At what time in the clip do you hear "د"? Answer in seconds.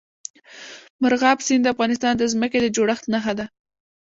1.63-1.67, 2.17-2.23, 2.61-2.67